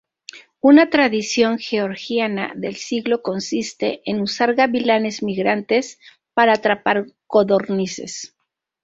[0.61, 5.99] Una tradición georgiana del siglo consiste en usar gavilanes migrantes
[6.33, 8.35] para atrapar codornices.